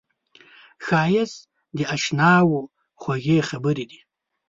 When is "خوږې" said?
3.01-3.37